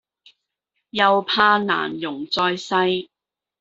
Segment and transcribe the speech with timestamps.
[0.89, 2.75] 又怕難容在世